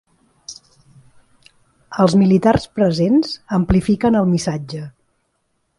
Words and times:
Els 2.05 2.15
militars 2.23 2.67
presents 2.81 3.37
amplifiquen 3.61 4.19
el 4.23 4.31
missatge. 4.35 4.87